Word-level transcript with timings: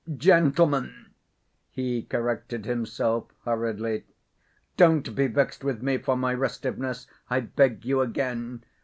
"Gentlemen!"—he 0.17 2.01
corrected 2.09 2.65
himself 2.65 3.27
hurriedly—"don't 3.45 5.13
be 5.15 5.27
vexed 5.27 5.63
with 5.63 5.83
me 5.83 5.99
for 5.99 6.17
my 6.17 6.33
restiveness, 6.33 7.05
I 7.29 7.41
beg 7.41 7.85
you 7.85 8.01
again. 8.01 8.63